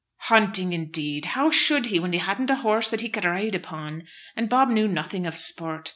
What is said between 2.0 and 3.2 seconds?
he hadn't a horse that he